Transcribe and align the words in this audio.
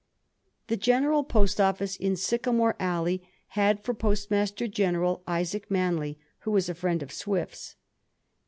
The 0.65 0.77
Greneral 0.77 1.29
Post 1.29 1.61
Office 1.61 1.95
in 1.95 2.15
Sycamore 2.15 2.75
Alley 2.79 3.21
had 3.49 3.83
for 3.83 3.93
Postmaster 3.93 4.65
Greneral 4.67 5.21
Isaac 5.27 5.69
Manley, 5.69 6.17
who 6.39 6.49
was 6.49 6.67
a 6.69 6.73
friend 6.73 7.03
of 7.03 7.11
Swift's. 7.11 7.75